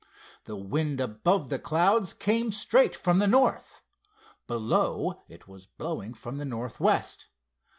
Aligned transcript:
The 0.45 0.55
wind 0.55 0.99
above 0.99 1.51
the 1.51 1.59
clouds 1.59 2.11
came 2.15 2.49
straight 2.49 2.95
from 2.95 3.19
the 3.19 3.27
north. 3.27 3.83
Below 4.47 5.21
it 5.27 5.47
was 5.47 5.67
blowing 5.67 6.15
from 6.15 6.37
the 6.37 6.45
northwest. 6.45 7.27